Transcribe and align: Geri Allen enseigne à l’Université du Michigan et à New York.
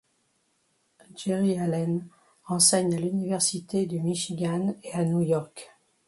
Geri 1.15 1.59
Allen 1.59 2.07
enseigne 2.47 2.95
à 2.95 2.99
l’Université 2.99 3.85
du 3.85 3.99
Michigan 3.99 4.75
et 4.83 4.93
à 4.93 5.05
New 5.05 5.21
York. 5.21 5.69